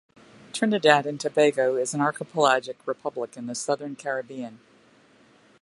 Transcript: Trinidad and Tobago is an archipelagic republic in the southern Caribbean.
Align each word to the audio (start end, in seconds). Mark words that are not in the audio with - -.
Trinidad 0.51 1.05
and 1.05 1.19
Tobago 1.19 1.75
is 1.75 1.93
an 1.93 2.01
archipelagic 2.01 2.87
republic 2.87 3.37
in 3.37 3.45
the 3.45 3.53
southern 3.53 3.95
Caribbean. 3.95 4.59